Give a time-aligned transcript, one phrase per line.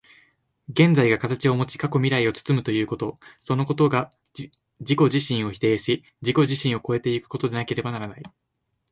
[0.67, 8.23] 現在が形をもち、過去未来を包むということ、そのことが自己自身を否定し、自己自身を越え行くことでなければならない。